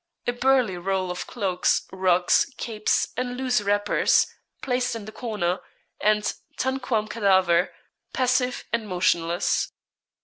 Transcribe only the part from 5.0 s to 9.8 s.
the corner, and tanquam cadaver, passive and motionless.